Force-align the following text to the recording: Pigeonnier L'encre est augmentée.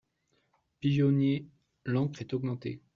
Pigeonnier 0.79 1.45
L'encre 1.85 2.21
est 2.21 2.33
augmentée. 2.33 2.81